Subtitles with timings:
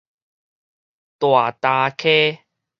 [1.19, 2.39] 大礁溪